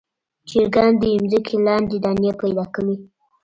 چرګان 0.49 0.91
د 0.97 1.03
ځمکې 1.31 1.55
لاندې 1.65 1.97
دانې 2.03 2.31
پیدا 2.41 2.65
کوي. 2.73 2.95